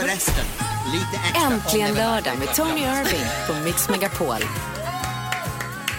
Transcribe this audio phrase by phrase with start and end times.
[0.00, 0.44] Förresten,
[0.92, 4.36] lite extra Äntligen lördag med Tony Irving på Mix Megapol.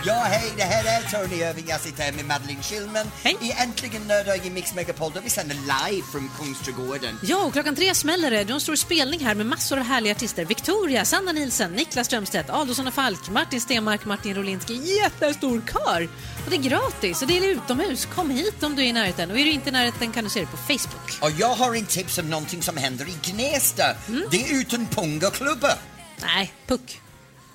[0.05, 1.65] Ja, hej, det här är Tony Irving.
[1.67, 3.37] Jag sitter här med Madeleine Schillman Hej.
[3.41, 7.19] i Äntligen lördag i Mix Megapol där vi sänder live från Kungsträdgården.
[7.23, 8.43] Ja, och klockan tre smäller det.
[8.43, 10.45] Du har en stor spelning här med massor av härliga artister.
[10.45, 14.73] Victoria, Sanna Nilsson, Niklas Strömstedt, Adolfsson och Falk, Martin Stenmark, Martin Rolinski.
[14.73, 16.09] Jättestor kör!
[16.45, 18.05] Och det är gratis och det är utomhus.
[18.05, 19.31] Kom hit om du är i närheten.
[19.31, 21.17] Och är du inte i närheten kan du se det på Facebook.
[21.21, 23.95] Och jag har en tips om någonting som händer i Gnesta.
[24.07, 24.23] Mm.
[24.31, 25.75] Det är utan pungaklubbar.
[26.21, 27.01] Nej, puck.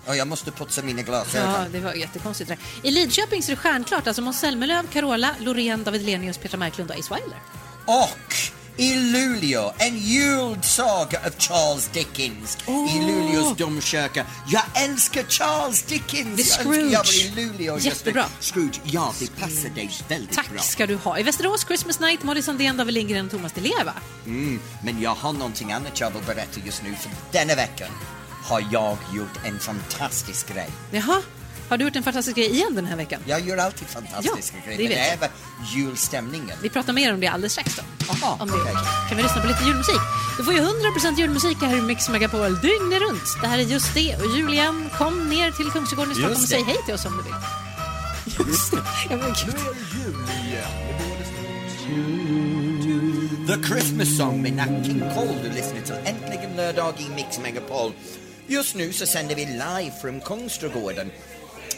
[0.06, 1.50] Och jag måste putsa mina glasögon.
[1.52, 2.48] Ja, det var jättekonstigt.
[2.48, 2.88] det där.
[2.88, 4.06] I Lidköping så är det stjärnklart.
[4.06, 7.38] Alltså Måns Zelmerlöw, Carola, Loreen, David Lenius, Petra Marklund och Ace Wilder.
[7.86, 8.34] Och
[8.76, 14.26] i Luleå, en julsaga av Charles Dickens i Luleås domkyrka.
[14.48, 16.36] Jag älskar Charles Dickens!
[16.36, 17.24] Det är Jag var Scrooge.
[17.24, 17.78] i Luleå.
[17.78, 18.24] Jättebra.
[18.40, 20.59] Scrooge, ja, det passar dig väldigt Tack bra.
[20.62, 21.18] ska du ha.
[21.18, 23.92] I Västerås, Christmas Night, Molly Sandén, David Lindgren och Thomas Di Leva.
[24.26, 26.95] Mm, men jag har någonting annat jag vill berätta just nu.
[26.95, 27.88] För denna veckan
[28.44, 30.68] har jag gjort en fantastisk grej.
[30.90, 31.23] Jaha,
[31.68, 33.20] har du gjort en fantastisk grej igen den här veckan?
[33.26, 35.30] Jag gör alltid fantastiska Ja, grejer, det är
[35.74, 36.56] julstämningen.
[36.62, 37.82] Vi pratar mer om det alldeles strax då.
[38.12, 38.74] Aha, om det okej.
[39.09, 40.01] Kan vi lyssna på lite julmusik?
[40.36, 43.23] Du får ju 100% julmusik här i Mix Megapol dygnet runt.
[43.40, 44.16] Det här är just det.
[44.16, 47.23] Och Julian, kom ner till Kungsträdgården i Stockholm och säg hej till oss om du
[47.23, 48.48] vill.
[48.48, 48.82] Just det.
[49.10, 49.56] Ja, men gud.
[53.46, 55.38] The Christmas Song med Nat King Cole.
[55.42, 57.92] Du lyssnar till Äntligen lördag i Mix Megapol.
[58.46, 61.10] Just nu så sänder vi live från Kungsträdgården.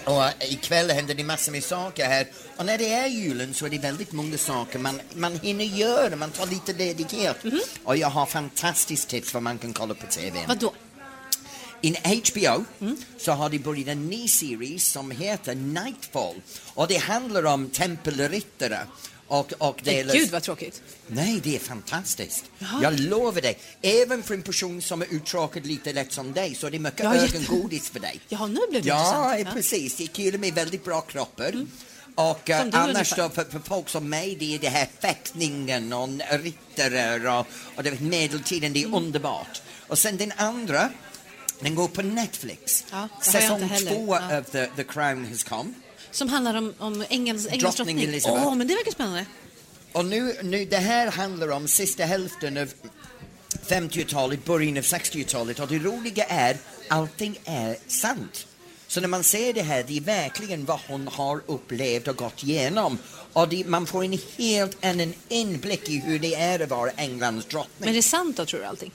[0.05, 2.27] Och äh, ikväll händer det massor med saker här.
[2.57, 6.17] Och när det är julen så är det väldigt många saker man, man hinner göra.
[6.17, 7.37] Man tar lite ledighet.
[7.85, 10.39] Och jag har fantastiskt tips vad man kan kolla på TV.
[10.49, 10.73] Vadå?
[11.81, 12.65] In HBO
[13.19, 16.35] så har de börjat en ny serie som heter Nightfall.
[16.75, 18.79] Och det handlar om tempelryttare.
[19.29, 20.83] Och, och det är Gud vad tråkigt.
[21.07, 22.45] Nej, det är fantastiskt.
[22.83, 23.59] Jag lovar dig.
[23.83, 27.01] Även för en person som är uttråkad lite lätt som dig så är det mycket
[27.01, 28.21] Ja, ögongodis för dig.
[28.29, 28.97] Jaha, nu blev det Ja,
[29.39, 29.49] intressant.
[29.49, 29.53] Ja.
[29.55, 29.97] precis.
[29.97, 31.67] Det killar med väldigt bra kroppar.
[32.15, 34.89] Och eh, Som du annars då, för, för folk som mig, det är det här
[35.01, 38.95] fäktningen och ryttare och, och det medeltiden, det är Mm.
[39.05, 39.63] underbart.
[39.89, 40.91] Och sen den andra,
[41.61, 42.85] den går på Netflix.
[42.91, 44.37] Ja, Säsong två Ja.
[44.39, 45.73] av the, the Crown has come.
[46.17, 48.03] Som handlar om, om Engels, Engels Drottning.
[48.03, 48.47] Elizabeth.
[48.47, 49.27] Åh, men det verkar spännande.
[49.93, 52.73] Och nu, nu, det här handlar om sista hälften av
[53.67, 56.57] 50-talet, början av 60-talet och det roliga är,
[56.89, 58.47] allting är sant.
[58.87, 62.43] Så när man ser det här, det är verkligen vad hon har upplevt och gått
[62.43, 62.99] igenom.
[63.33, 67.47] Och det, man får en helt annan inblick i hur det är att vara Englands
[67.47, 67.75] drottning.
[67.79, 68.93] Men är det sant då, tror du, allting?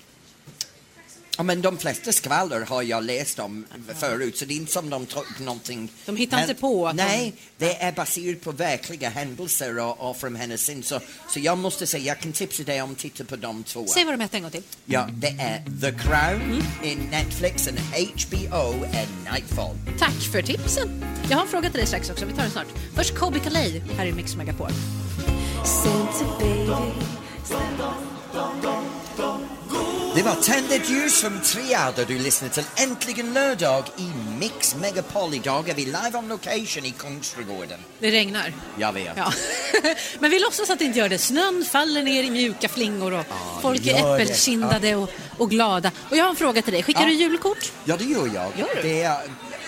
[1.41, 3.65] Ja, men de flesta skvaller har jag läst om
[3.99, 5.91] förut, så det är inte som de upp någonting...
[6.05, 10.17] De hittar inte på att de- Nej, det är baserat på verkliga händelser och, och
[10.17, 10.83] från hennes sin.
[10.83, 10.99] Så,
[11.33, 13.87] så jag måste säga, jag kan tipsa dig om att titta på de två.
[13.87, 14.63] Säg vad de hette en gång till.
[14.85, 19.75] Ja, det är The Crown in Netflix and HBO and Nightfall.
[19.99, 21.03] Tack för tipsen.
[21.29, 22.25] Jag har en fråga till dig strax också.
[22.25, 22.67] Vi tar den snart.
[22.95, 24.71] Först Kobe Calais här i Mix Megapol.
[30.21, 34.75] Det var Tänd ett ljus från Triad och du lyssnar till Äntligen lördag i Mix
[34.75, 35.33] Megapol.
[35.33, 37.79] Idag är vi live on location i Kungsträdgården.
[37.99, 38.53] Det regnar.
[38.77, 39.17] Jag vet.
[39.17, 39.33] Ja.
[40.19, 41.17] Men vi låtsas att det inte gör det.
[41.17, 43.25] Snön faller ner i mjuka flingor och
[43.61, 45.91] folk är äppelkindade och, och glada.
[46.09, 46.83] Och jag har en fråga till dig.
[46.83, 47.07] Skickar Ja.
[47.07, 47.71] du julkort?
[47.85, 48.51] Ja, det gör jag.
[48.59, 48.81] Gör du?
[48.81, 49.21] Det är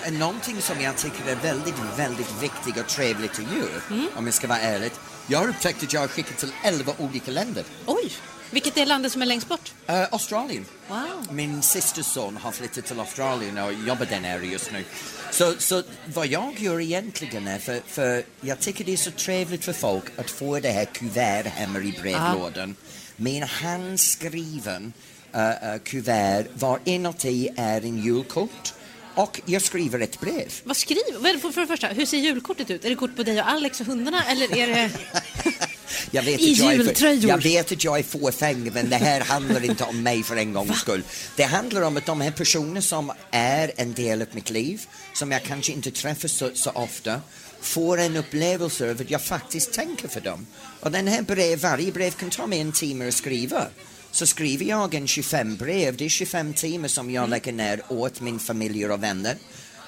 [0.06, 4.08] eh, någonting som jag tycker är väldigt, väldigt viktigt och trevligt att göra, Mm.
[4.16, 4.92] om jag ska vara ärlig.
[5.28, 7.64] Jag har upptäckt att jag har skickat till 11 olika länder.
[7.86, 8.12] Oj!
[8.54, 9.74] Vilket är landet som är längst bort?
[9.90, 10.66] Uh, Australien.
[10.88, 11.28] Wow.
[11.32, 14.84] Min systers son har flyttat till Australien och jobbar där nere just nu.
[15.32, 15.84] Så, så
[16.14, 20.04] vad jag gör egentligen är, för, för jag tycker det är så trevligt för folk
[20.18, 22.76] att få det här kuvert hemma i brevlådan
[23.16, 24.94] med en handskriven
[25.36, 28.74] uh, uh, kuvert var inuti är en julkort
[29.16, 30.54] och jag skriver ett brev.
[30.64, 32.86] Vad skriver för det första, hur ser julkortet ut?
[32.86, 34.92] Är det kort på dig och Alex och hundarna eller är det...
[36.12, 37.30] Jag vet, I att jag, är jultröjor.
[37.30, 40.54] jag vet att jag är fåfäng, men det här handlar inte om mig för en
[40.54, 41.04] gångs skull.
[41.36, 44.82] Det handlar om att de här personerna som är en del av mitt liv,
[45.14, 47.22] som jag kanske inte träffar så, så ofta,
[47.62, 50.48] får en upplevelse av att jag faktiskt tänker för dem.
[50.80, 53.68] Och den här brev, varje brev kan ta mig en timme att skriva.
[54.12, 58.22] Så skriver jag en 25 brev, det är 25 timmar som jag lägger ner åt
[58.22, 59.38] min familj och vänner.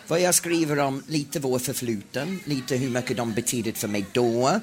[0.07, 4.59] Vad jag skriver om lite vår förfluten, lite hur mycket de betyder för mig då,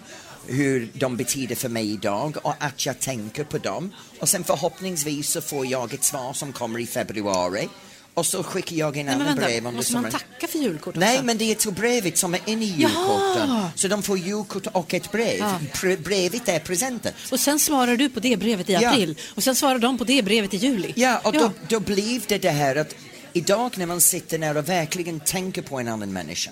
[0.47, 3.91] hur de betyder för mig idag och att jag tänker på dem.
[4.21, 7.69] Och sen förhoppningsvis så får jag ett svar som kommer i februari
[8.15, 10.13] och så skickar jag in Nej, vänta, brev under måste man sommaren.
[10.33, 11.25] tacka för julkort Nej, också?
[11.25, 13.67] men det är till brevet som är inne i julkorten.
[13.75, 15.39] Så de får julkort och ett brev.
[15.39, 15.59] Ja.
[15.73, 17.13] Pre- brevet är presenten.
[17.33, 18.89] Och sen svarar du på det brevet i Ja.
[18.91, 20.93] april och sen svarar de på det brevet i juli.
[20.97, 22.95] Ja, och Då, då blir det det här att
[23.33, 26.51] idag när man sitter ner och verkligen tänker på en annan människa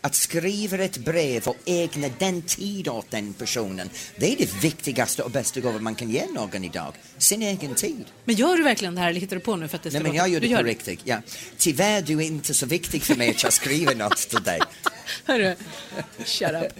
[0.00, 5.22] att skriva ett brev och ägna den tid åt den personen, det är det viktigaste
[5.22, 6.94] och bästa gåvan man kan ge någon idag.
[7.18, 8.04] Sin egen tid.
[8.24, 9.98] Men gör du verkligen det här eller hittar du på nu för att det ska
[9.98, 11.00] Nej, men jag gör det på riktigt.
[11.04, 11.16] Ja.
[11.56, 14.60] Tyvärr, du är inte så viktig för mig att jag skriver något till dig.
[15.24, 15.54] Hörru,
[16.24, 16.72] shut up.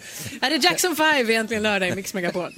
[0.42, 2.52] Här är Jackson 5 egentligen lördag i Mix Megapol.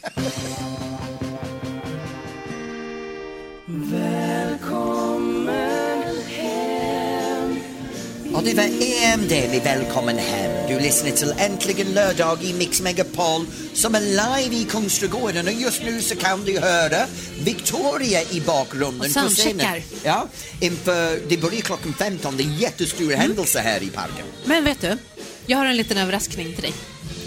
[8.45, 10.69] Det var EM-del i Välkommen hem.
[10.69, 15.83] Du lyssnar till Äntligen lördag i Mix Megapol som är live i Kungsträdgården och just
[15.83, 17.07] nu så kan du höra
[17.45, 19.31] Victoria i bakgrunden Och på scenen.
[19.31, 19.83] soundcheckar.
[20.05, 20.29] Ja,
[20.61, 23.21] inför, det börjar klockan 15, det är en jättestor Mm.
[23.21, 24.25] händelse här i parken.
[24.45, 24.99] Men vet du,
[25.47, 26.73] jag har en liten överraskning till dig.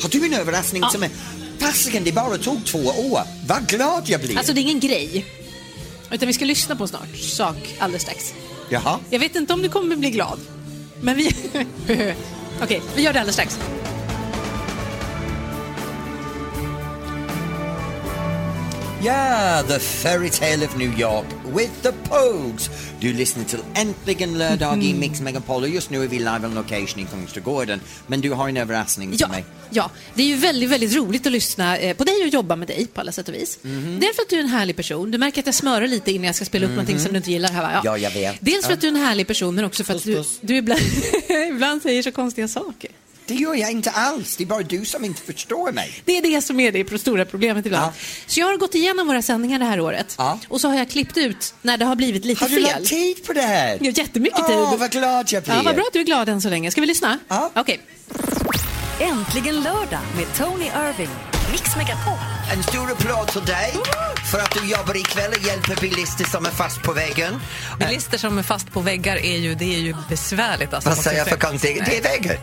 [0.01, 0.89] Har du en överraskning Ja.
[0.89, 1.09] som är...
[1.59, 3.21] Fasiken, det bara tog två år.
[3.47, 4.37] Vad glad jag blir.
[4.37, 5.25] Alltså det är ingen grej.
[6.11, 8.33] Utan vi ska lyssna på snart, sak alldeles strax.
[8.69, 8.99] Jaha.
[9.09, 10.39] Jag vet inte om du kommer bli glad.
[11.05, 11.35] Men vi...
[12.61, 13.59] Okej, vi gör det alldeles strax.
[19.05, 21.25] Ja, The Fairy Tale of New York
[21.55, 22.69] with the Pogues.
[22.99, 26.55] Du lyssnar till Äntligen lördag i Mix Megapol och just nu är vi live on
[26.55, 27.79] location i Kungsträdgården.
[28.07, 29.45] Men du har en överraskning till Ja, mig.
[29.69, 32.67] ja, det är ju väldigt, väldigt roligt att lyssna eh, på dig och jobba med
[32.67, 33.59] dig på alla sätt och vis.
[33.61, 33.99] Mhm.
[33.99, 35.11] Dels för att du är en härlig person.
[35.11, 37.31] Du märker att jag smörar lite innan jag ska spela upp någonting som du inte
[37.31, 37.81] gillar här va?
[37.83, 38.35] Ja, jag vet.
[38.39, 40.37] Dels för att du är en härlig person men också för att du, puss.
[40.41, 40.81] du ibland,
[41.49, 42.91] ibland säger så konstiga saker.
[43.27, 44.35] Det gör jag inte alls.
[44.35, 46.01] Det är bara du som inte förstår mig.
[46.05, 47.85] Det är det som är det stora problemet ibland.
[47.85, 47.93] Ja.
[48.27, 50.39] Så jag har gått igenom våra sändningar det här året Ja.
[50.47, 52.63] och så har jag klippt ut när det har blivit lite Har du fel.
[52.63, 53.77] lagt tid på det här?
[53.81, 54.79] Ja, jättemycket Åh, tid.
[54.79, 55.53] vad glad jag blir.
[55.55, 56.71] Ja, vad bra att du är glad än så länge.
[56.71, 57.19] Ska vi lyssna?
[57.27, 57.51] Ja.
[57.55, 57.79] Okej.
[58.99, 61.09] Äntligen lördag med Tony Irving.
[61.51, 62.13] Mix Megapol.
[62.53, 63.73] En stor applåd till dig
[64.31, 67.39] för att du jobbar ikväll och hjälper bilister som är fast på väggen.
[67.79, 70.73] Bilister som är fast på väggar är ju, det är ju besvärligt.
[70.73, 71.83] Alltså, Vad säger jag för konstigt?
[71.85, 72.37] Det är väggen.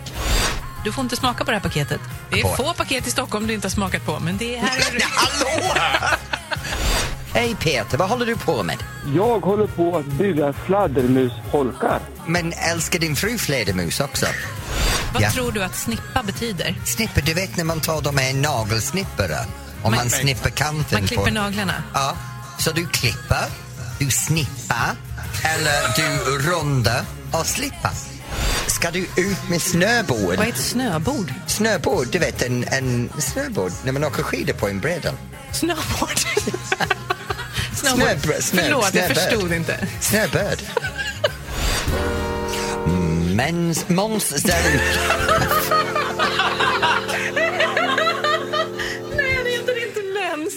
[0.85, 2.01] Du får inte smaka på det här paketet.
[2.31, 5.03] Det är få paket i Stockholm du inte har smakat på, men det här är...
[5.11, 5.75] Hallå!
[7.35, 8.77] Hej Peter, vad håller du på med?
[9.17, 12.01] Jag håller på att bygga fladdermusholkar.
[12.27, 14.27] Men älskar din fru fladdermus också?
[15.13, 15.31] Vad Ja.
[15.31, 16.75] tror du att snippa betyder?
[16.85, 19.39] Snipper, du vet när man tar dem med en nagelsnippare
[19.83, 21.31] och man, Man- snipper kanten Man klipper på...
[21.31, 21.83] naglarna.
[21.95, 22.15] Ja,
[22.59, 23.45] så du klipper,
[23.99, 24.91] du snippar
[25.45, 27.91] eller du rundar och slipper.
[28.67, 30.37] Ska du ut med snöbord?
[30.37, 31.33] Vad är ett snöbord?
[31.47, 35.15] Snöbord, du vet en, en snöbord när man åker skidor på en bräda.
[35.53, 35.83] Snöbord?
[37.75, 39.17] Snöbr- snö- Förlåt, jag snöbird.
[39.17, 39.87] förstod inte.
[40.01, 40.59] Snöbird.
[43.37, 44.83] Mens, Måns däremot...
[49.17, 50.55] Nej, det heter inte mens.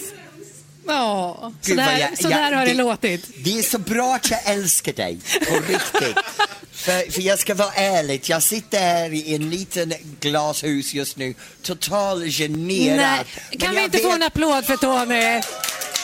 [0.86, 3.30] Ja, så Gud, vad där, jag- så där jag- har det låtit.
[3.44, 5.18] Det är så bra att jag älskar dig,
[5.48, 6.16] på riktigt.
[6.86, 11.34] För, för jag ska vara ärlig, jag sitter här i en liten glashus just nu,
[11.62, 12.96] totalt generad.
[12.96, 15.42] Nej, Men kan vi jag inte få vet- en applåd för Tony?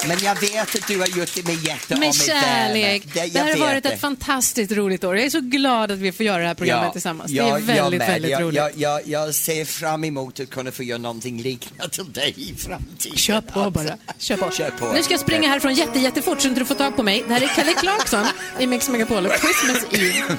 [0.08, 3.02] Men jag vet att du har gjort det med hjärta och Med med kärlek.
[3.06, 3.12] värme.
[3.14, 3.88] Det, jag här har vet varit det.
[3.88, 5.16] ett fantastiskt roligt år.
[5.16, 7.32] Jag är så glad att vi får göra det här programmet tillsammans.
[7.32, 8.08] Det är väldigt, med.
[8.08, 8.56] väldigt jag, roligt.
[8.56, 12.54] Jag, jag, jag ser fram emot att kunna få göra någonting liknande till dig i
[12.58, 13.16] framtiden.
[13.18, 13.96] Kör på bara.
[14.18, 14.50] Kör på.
[14.50, 14.92] Kör på.
[14.92, 17.24] Nu ska jag springa härifrån jätte, jättefort så inte du får tag på mig.
[17.28, 18.26] Det här är Kelly Clarkson
[18.60, 20.36] i Mix Megapol och Christmas Eve.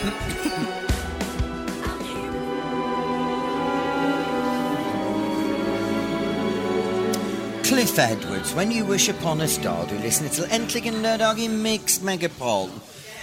[7.64, 9.86] Cliff Edwards, When You Wish Upon a Star.
[9.90, 12.68] Du lyssnar till Äntligen lördag i Mix Megapol.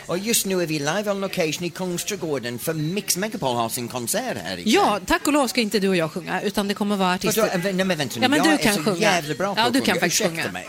[0.06, 3.88] Och just nu är vi live on location i Kungsträdgården för Mix Megapol har sin
[3.88, 4.74] konsert här ikväll.
[4.74, 7.42] Ja, tack och lov ska inte du och jag sjunga, utan det kommer vara artister.
[7.42, 7.60] Vadå?
[7.64, 8.98] Nej men vänta nu, Ja, men jag du är kan så sjunga.
[9.02, 9.86] jävla bra på Ja, att du sjunga.
[9.94, 10.52] kan faktiskt Ursäkta sjunga.
[10.52, 10.68] Mig.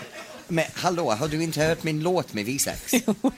[0.48, 2.70] Men hallå, har du inte hört min låt med V6?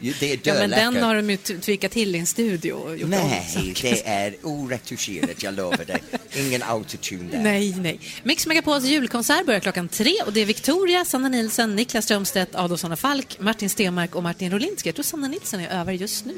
[0.20, 3.10] Det är Ja, men den har de ju tvikat till i en studio och gjort.
[3.10, 6.02] Nej, det är oretuscherat, jag lovar dig.
[6.36, 7.38] Ingen autotune där.
[7.42, 8.00] Nej, nej.
[8.22, 12.92] Mix Megapols julkonsert börjar klockan tre och det är Victoria, Sanna Nilsson, Niklas Strömstedt, Adolfsson
[12.92, 14.88] och Falk, Martin Stenmark och Martin Rolinski.
[14.88, 16.34] Jag tror Sanna Nilsson är över just nu.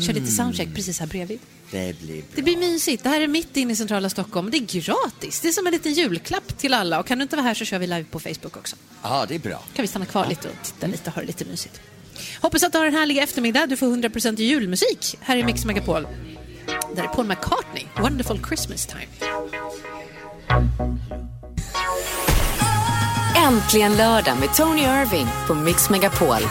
[0.00, 1.38] Kör lite soundcheck precis här bredvid.
[1.70, 2.30] Det blir bra.
[2.34, 3.02] Det blir mysigt.
[3.02, 4.50] Det här är mitt inne i centrala Stockholm.
[4.50, 5.40] Det är gratis.
[5.40, 7.00] Det är som en liten julklapp till alla.
[7.00, 8.76] Och kan du inte vara här så kör vi live på Facebook också.
[9.02, 9.62] Ja, det är bra.
[9.74, 11.80] kan vi stanna kvar lite och titta lite och ha det lite mysigt.
[12.40, 13.66] Hoppas att du har en härlig eftermiddag.
[13.66, 16.06] Du får 100% julmusik här i Mix Megapol.
[16.96, 19.06] Där är Paul McCartney, Wonderful Christmas Time.
[23.36, 26.36] Äntligen lördag med Tony Irving på Mix Megapol.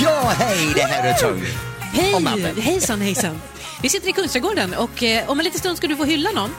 [0.00, 1.46] Ja, hej, det här är Tony.
[1.80, 2.54] Hej!
[2.60, 3.40] Hejsan, hejsan.
[3.82, 6.50] Vi sitter i Kungsträdgården och eh, om en liten stund ska du få hylla någon.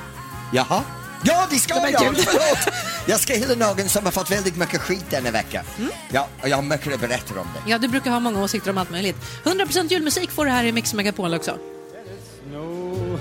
[0.53, 0.83] Jaha.
[1.23, 2.17] Ja, det ska jag!
[2.17, 2.75] Förlåt!
[3.05, 5.63] Jag ska hylla någon som har fått väldigt mycket skit denna vecka.
[6.11, 7.71] Ja, och jag har mycket att berätta om det.
[7.71, 9.17] Ja, du brukar ha många åsikter om allt möjligt.
[9.43, 11.57] 100% julmusik får du här i Mix Megapol också.
[12.49, 13.19] Snow,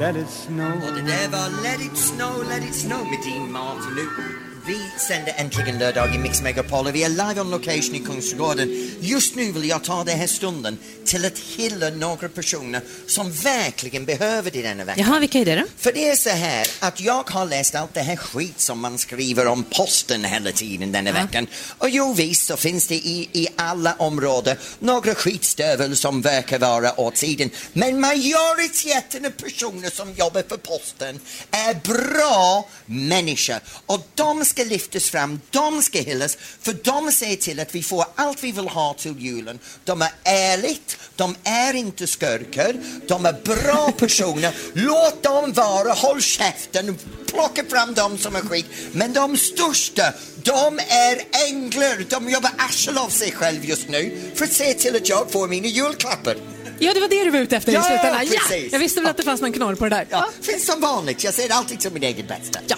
[0.00, 0.72] let it snow.
[0.88, 4.53] Och det där var Let it snow, let it snow med Dean Martin.
[4.66, 8.90] Vi sänder äntligen lördag i Mix Megapol och vi är live on location i Kungsträdgården.
[9.00, 14.04] Just nu vill jag ta den här stunden till att hylla några personer som verkligen
[14.04, 15.00] behöver det denna vecka.
[15.00, 15.64] Jaha, vilka är det då?
[15.76, 18.98] För det är så här att jag har läst allt det här skit som man
[18.98, 21.46] skriver om posten hela tiden denna veckan.
[21.78, 27.00] Och jo visst så finns det i, i alla områden några skitstövel som verkar vara
[27.00, 27.50] åt sidan.
[27.72, 33.56] Men majoriteten av personer som jobbar för posten är bra människor.
[33.86, 38.04] Och de ska lyftas fram, de ska hyllas, för de ser till att vi får
[38.14, 39.58] allt vi vill ha till julen.
[39.84, 42.74] De är ärligt, de är inte skurkar,
[43.08, 44.54] de är bra personer.
[44.72, 48.66] Låt dem vara, håll käften, plocka fram dem som är skit.
[48.92, 52.04] Men de största, de är änglar.
[52.08, 55.48] De jobbar arsel av sig själv just nu för att se till att jag får
[55.48, 56.36] mina julklappar.
[56.78, 58.26] Ja, det var det du var ute efter Ja, i slutändan.
[58.50, 60.06] Ja, jag visste väl att det fanns någon knorr på det där.
[60.10, 62.58] Ja, finns som vanligt, jag ser alltid till min egen bästa.
[62.66, 62.76] Ja,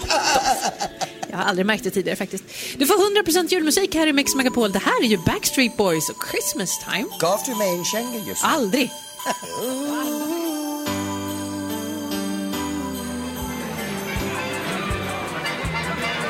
[1.37, 2.43] jag har aldrig märkt det tidigare faktiskt.
[2.77, 4.71] Du får 100% julmusik här i Mix Megapol.
[4.71, 7.07] Det här är ju Backstreet Boys och Christmas time.
[7.19, 8.49] Gav du mig en känga just nu?
[8.49, 8.91] Aldrig.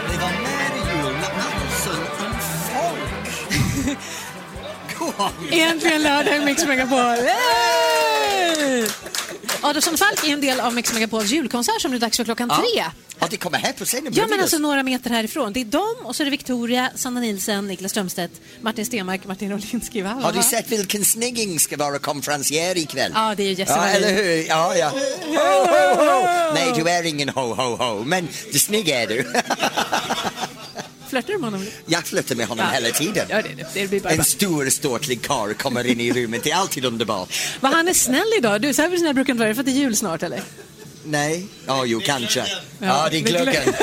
[0.09, 2.33] Det var nära jul med Allsång om
[2.73, 3.13] folk.
[5.51, 6.97] Äntligen lördag i Mix Megapol.
[6.97, 7.86] Hey!
[9.69, 12.83] Adolfsson Falk är en del av Mix Megapols julkonsert som är dags för klockan tre.
[13.19, 15.53] Ja, det kommer här på scenen Ja, men alltså några meter härifrån.
[15.53, 18.31] Det är dem och så är det Victoria, Sanna Nilsen, Niklas Strömstedt,
[18.61, 20.01] Martin Stenmark, Martin Rolinski.
[20.01, 20.09] Va?
[20.09, 23.11] Har du sett vilken snygging ska vara konferencier ikväll?
[23.15, 24.47] Ja, det är ju Jesse Ja, eller hur?
[24.47, 24.89] Ja, ja.
[25.25, 26.53] Ho, ho, ho.
[26.53, 29.25] Nej, du är ingen ho, ho, ho, men snygg är du.
[31.17, 31.67] Flörtar du med honom?
[31.85, 32.73] Jag flörtar med honom Ja.
[32.79, 33.25] hela tiden.
[33.29, 36.43] Ja, det, det, det blir bara En stor, ståtlig karl kommer in i rummet.
[36.43, 37.33] Det är alltid underbart.
[37.59, 38.61] Vad han är snäll idag.
[38.61, 40.41] Du, så här snäll brukar han vara för att det är jul snart, eller?
[41.03, 41.45] Nej?
[41.67, 42.45] Ja, jo, kanske.
[42.79, 43.73] Ja, det är klockan.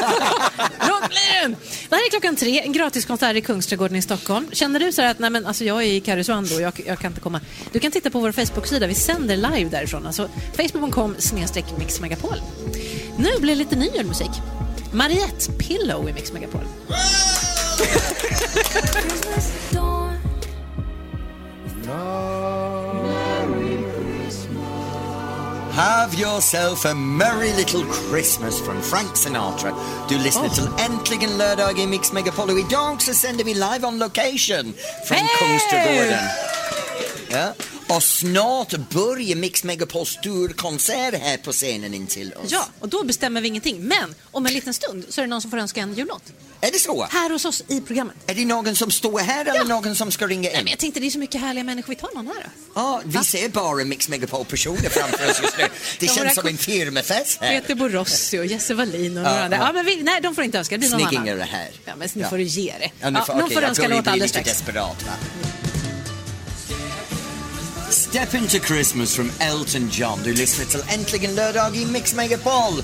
[0.89, 1.57] Låt bli den!
[1.89, 4.49] Det här är klockan tre, en gratiskonsert i Kungsträdgården i Stockholm.
[4.53, 6.99] Känner du så här att nej men, alltså jag är i Karesuando och jag, jag
[6.99, 7.41] kan inte komma.
[7.73, 10.07] Du kan titta på vår Facebook-sida, vi sänder live därifrån.
[10.07, 12.37] Alltså facebook.com snedstreck Mix Megapol.
[13.19, 14.31] Nu blir det lite ny julmusik.
[14.95, 16.61] Mariette Pillow i Mix Megapol.
[25.73, 29.75] Have yourself a merry little Christmas from Frank Sinatra.
[30.09, 33.99] Du lyssnar till Äntligen lördag i Mix Megapol och idag så sänder vi live on
[33.99, 34.75] location
[35.09, 35.19] från!
[35.39, 36.25] Kungsträdgården.
[37.29, 37.53] Ja.
[37.89, 42.51] Och snart börjar Mix Megapols storkonsert här på scenen intill oss.
[42.53, 43.81] Ja, och då bestämmer vi ingenting.
[43.83, 46.23] Men om en liten stund så är det någon som får önska en jullåt.
[46.61, 47.05] Är det så?
[47.11, 48.17] Här hos oss i programmet.
[48.27, 50.65] Är det någon som står här eller någon som ska ringa Nej, in?
[50.65, 51.89] men jag tänkte det är så mycket härliga människor.
[51.89, 52.51] Vi tar någon här då.
[52.75, 55.65] Ja, vi ser bara Mix Megapol-personer framför oss just nu.
[55.99, 57.61] Det Ja, känns som en firmafest här.
[57.61, 59.57] Peter Borossi och Jesse Wallin och Ja, några andra.
[59.57, 59.67] ja.
[59.67, 60.75] Ja, men vi, nej, de får inte önska.
[60.75, 61.11] Det blir någon annan.
[61.13, 61.71] Snyggingar är här.
[61.85, 62.29] Ja, men nu Ja.
[62.31, 62.91] får du ge det.
[63.01, 64.59] Ja, nu får, någon okej, får jag önska tror ni låt blir alldeles lite strax.
[64.59, 65.13] desperat, va?
[68.15, 70.21] Step into Christmas from Elton John.
[70.25, 72.83] Du lyssnar till Äntligen lördag i Mix Megapol.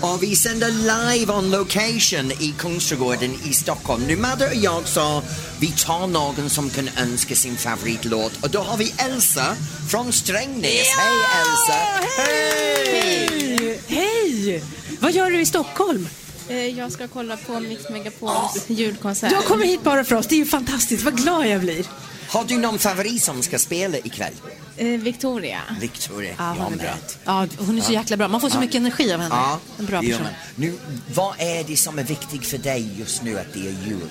[0.00, 4.02] Och vi sänder live on location i Kungsträdgården i Stockholm.
[4.06, 5.22] Nu Madde och jag sa
[5.60, 8.32] vi tar någon som kan önska sin favoritlåt.
[8.42, 9.56] Och då har vi Elsa
[9.90, 10.88] från Strängnäs.
[10.96, 12.06] Hej Elsa!
[12.16, 13.80] Hej!
[13.86, 14.64] Hej!
[15.00, 16.08] Vad gör du i Stockholm?
[16.48, 19.32] Eh, Jag ska kolla på Mix Megapols julkonsert.
[19.32, 20.26] Jag kommer hit bara för oss.
[20.26, 21.04] Det är ju fantastiskt.
[21.04, 21.86] Vad glad jag blir.
[22.28, 24.32] Har du någon favorit som ska spela ikväll?
[24.76, 25.60] Eh, Victoria.
[25.80, 26.34] Victoria.
[26.38, 26.94] Ja, hon är bra.
[27.24, 28.28] Ja, hon är så jäkla bra.
[28.28, 29.34] Man får så mycket energi av henne.
[29.34, 30.32] Ja, En bra det gör person.
[30.32, 30.64] man.
[30.66, 30.78] Nu,
[31.14, 34.08] vad är det som är viktigt för dig just nu att det är jul?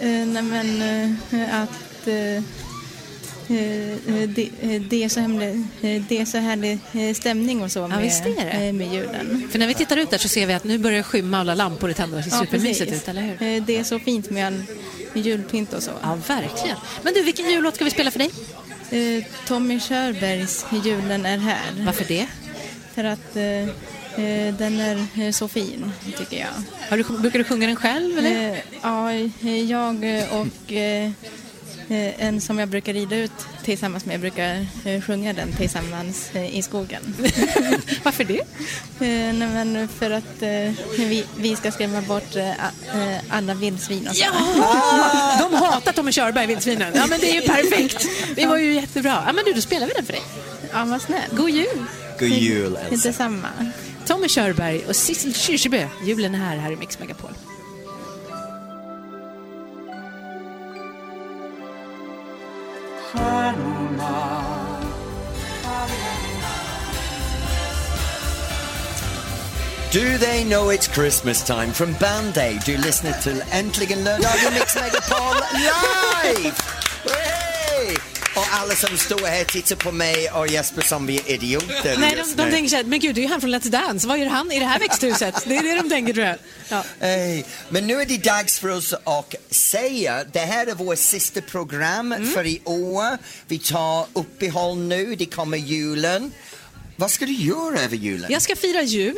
[0.00, 0.82] Eh, nej men
[1.30, 2.42] eh, att eh,
[3.48, 5.48] det, eh, det, är så hemlig,
[5.82, 9.48] eh, det är så härlig eh, stämning och så med, eh, med julen.
[9.50, 11.54] För när vi tittar ut där så ser vi att nu börjar det skymma alla
[11.54, 12.16] lampor är tända.
[12.16, 13.02] Det ser supermysigt precis.
[13.02, 13.42] ut, eller hur?
[13.42, 14.62] Eh, Det är så fint med all
[15.14, 15.90] julpynt och så.
[16.02, 16.76] Ja, verkligen.
[17.02, 18.30] Men du, vilken jullåt ska vi spela för dig?
[18.90, 21.84] Eh, Tommy Körbergs Julen är här.
[21.86, 22.26] Varför det?
[22.94, 23.68] För att eh,
[24.24, 26.48] eh, den är eh, så fin, tycker jag.
[26.90, 28.52] Har du, brukar du sjunga den själv, eller?
[28.52, 29.96] Eh, ja, eh, jag
[30.30, 31.10] och eh, eh,
[31.88, 33.32] en som jag brukar rida ut
[33.64, 34.14] tillsammans med.
[34.14, 37.02] Jag brukar eh, sjunga den tillsammans eh, i skogen.
[38.02, 38.40] Varför det?
[38.40, 44.08] Eh, nej, men för att eh, vi, vi ska skrämma bort eh, eh, alla vildsvin
[44.08, 44.24] och så.
[44.24, 45.40] Ja!
[45.50, 46.92] De hatar Tommy Körberg, vildsvinen.
[46.94, 48.06] Ja, men det är ju perfekt.
[48.36, 49.22] Det var ju jättebra.
[49.26, 50.22] Ja, men du, då spelar vi den för dig.
[50.72, 51.30] Ja, vad snäll.
[51.32, 51.84] God jul!
[52.18, 53.08] God jul, Elsa.
[53.08, 53.48] Detsamma.
[54.06, 55.86] Tommy Körberg och Sissel Kyrkjebø.
[56.04, 57.30] Julen är här, här i Mix Megapol.
[69.94, 72.62] Do they know it's Christmas time from Band Aid?
[72.66, 76.73] Du lyssnar till Äntligen lördag i Mix Megapol live!
[78.56, 82.36] Alla som står här tittar på mig och Jesper som vi är idioter Nej, just
[82.36, 82.52] de, de nu.
[82.52, 84.08] tänker så här, men gud, det är ju han från Let's Dance.
[84.08, 85.34] Vad gör han i det här växthuset?
[85.46, 86.36] Det är det de tänker, tror jag.
[86.68, 86.84] Ja.
[87.00, 87.44] Hey.
[87.68, 92.12] Men nu är det dags för oss att säga, det här är vårt sista program
[92.12, 92.30] Mm.
[92.30, 93.18] för i år.
[93.48, 96.32] Vi tar uppehåll nu, det kommer julen.
[96.96, 98.32] Vad ska du göra över julen?
[98.32, 99.16] Jag ska fira jul.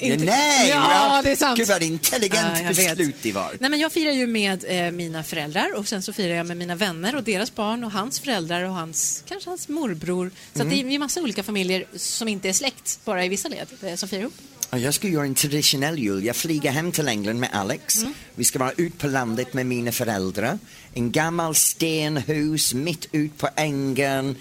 [0.00, 0.68] Inte- Nej!
[0.68, 1.58] Ja, det är sant.
[1.58, 3.56] Gud vad intelligent Ja, beslut det var.
[3.60, 6.56] Nej, men jag firar ju med eh, mina föräldrar och sen så firar jag med
[6.56, 10.30] mina vänner och deras barn och hans föräldrar och hans, kanske hans morbror.
[10.54, 13.48] Så att det är ju massa olika familjer som inte är släkt, bara i vissa
[13.48, 14.34] led, eh, som firar ihop.
[14.70, 16.24] Ja, Jag ska göra en traditionell jul.
[16.24, 17.98] Jag flyger hem till England med Alex.
[18.02, 18.14] Mm.
[18.34, 20.58] Vi ska vara ut på landet med mina föräldrar.
[20.94, 24.36] En gammal stenhus mitt ut på ängen.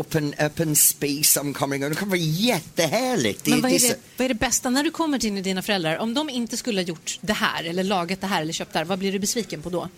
[0.00, 0.76] Öppen, öppen
[1.22, 1.90] som kommer igång.
[1.90, 3.46] Det kommer vara jättehärligt.
[3.46, 5.98] Men vad är, det, vad är det bästa när du kommer till dina föräldrar?
[5.98, 8.78] Om de inte skulle ha gjort det här eller lagat det här eller köpt det
[8.78, 9.88] här, vad blir du besviken på då?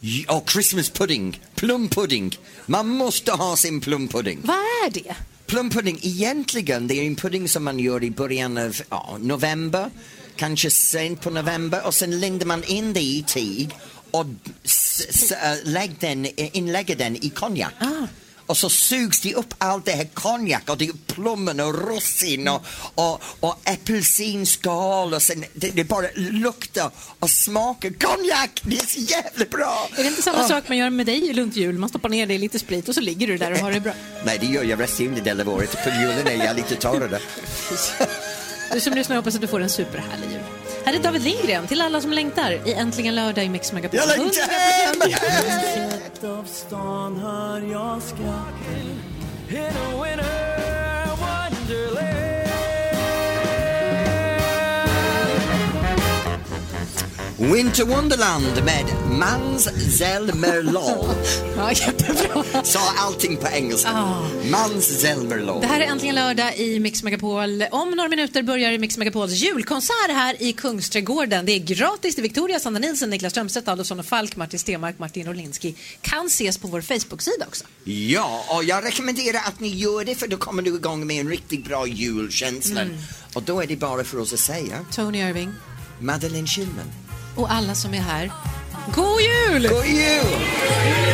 [0.00, 2.38] Ja, Christmas pudding, plumpudding.
[2.66, 4.40] Man måste ha sin plumpudding.
[4.44, 5.16] Vad är det?
[5.46, 9.90] Plumpudding, egentligen, det är en pudding som man gör i början av ja, november,
[10.36, 13.70] kanske sent på november och sen lindar man in det i tyg
[14.10, 17.72] och äh, lägg den, inlägger den i konjak.
[18.46, 22.48] Och så sugs det upp allt det här konjak och det är plommen och russin
[22.48, 28.60] och, och, och apelsinskal och sen det, det bara luktar och smakar konjak.
[28.62, 29.88] Det är så jävla bra!
[29.96, 30.48] Är det inte samma Ah.
[30.48, 31.78] sak man gör med dig runt jul?
[31.78, 33.80] Man stoppar ner dig i lite sprit och så ligger du där och har det
[33.80, 33.92] bra.
[34.24, 35.84] Nej, det gör jag resten del av året.
[35.84, 37.18] På julen är jag lite torrare.
[38.72, 40.40] Du som lyssnar hoppas att du får en superhärlig jul.
[40.84, 43.98] Här är David Lindgren till alla som längtar i Äntligen lördag i Mix Megapol.
[44.00, 45.95] Jag längtar hem!
[46.26, 46.38] 100%.
[46.38, 49.02] av stan hör jag skratten
[49.50, 50.35] In a
[57.38, 58.84] winter wonderland med
[59.18, 59.68] Mans
[59.98, 61.14] Zelmerlov.
[61.56, 62.64] Ja, jättebra.
[62.64, 63.92] Sa allting på engelska.
[64.50, 65.60] Mans Zelmerlov.
[65.60, 67.62] Det här är Äntligen lördag i Mix Megapol.
[67.70, 71.46] Om några minuter börjar Mix Megapols julkonsert här i Kungsträdgården.
[71.46, 75.26] Det är gratis till Victoria, Sandra Nilsson, Niklas Strömstedt, Adolfsson och Falk, Martin Stenmark, Martin
[75.26, 75.74] Rolinski.
[76.00, 77.64] Kan ses på vår Facebook-sida också.
[77.84, 81.28] Ja, och jag rekommenderar att ni gör det för då kommer du igång med en
[81.28, 82.80] riktigt bra julkänsla.
[82.80, 82.96] Mm.
[83.34, 85.52] Och då är det bara för oss att säga Tony Irving
[86.00, 87.05] Madeleine Schillman.
[87.36, 88.30] Och alla som är här.
[88.94, 89.68] God jul!
[89.68, 90.40] God jul!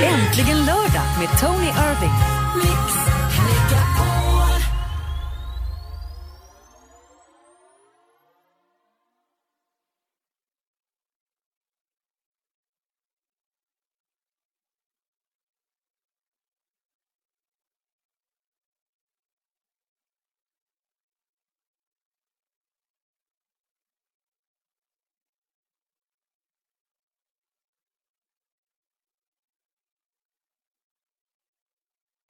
[0.02, 2.12] Äntligen lördag med Tony Irving.